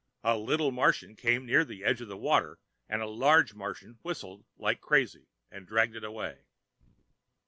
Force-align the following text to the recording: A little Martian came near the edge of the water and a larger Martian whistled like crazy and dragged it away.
A 0.23 0.35
little 0.35 0.71
Martian 0.71 1.15
came 1.15 1.45
near 1.45 1.63
the 1.63 1.83
edge 1.83 2.01
of 2.01 2.07
the 2.07 2.17
water 2.17 2.57
and 2.89 3.03
a 3.03 3.07
larger 3.07 3.55
Martian 3.55 3.99
whistled 4.01 4.43
like 4.57 4.81
crazy 4.81 5.27
and 5.51 5.67
dragged 5.67 5.95
it 5.95 6.03
away. 6.03 6.47